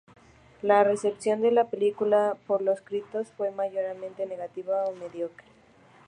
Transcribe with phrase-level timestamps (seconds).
[0.63, 5.45] La recepción de la película por los críticos fue mayoritariamente negativa o mediocre.